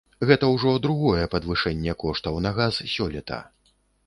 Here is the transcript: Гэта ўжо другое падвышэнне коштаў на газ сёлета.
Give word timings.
Гэта 0.27 0.47
ўжо 0.53 0.71
другое 0.85 1.25
падвышэнне 1.35 1.95
коштаў 2.05 2.41
на 2.49 2.53
газ 2.57 2.81
сёлета. 2.97 3.41